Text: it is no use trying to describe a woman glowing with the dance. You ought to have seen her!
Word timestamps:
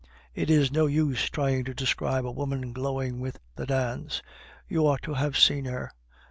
it 0.33 0.49
is 0.49 0.71
no 0.71 0.87
use 0.87 1.29
trying 1.29 1.63
to 1.63 1.75
describe 1.75 2.25
a 2.25 2.31
woman 2.31 2.73
glowing 2.73 3.19
with 3.19 3.37
the 3.55 3.67
dance. 3.67 4.23
You 4.67 4.87
ought 4.87 5.03
to 5.03 5.13
have 5.13 5.37
seen 5.37 5.65
her! 5.65 5.91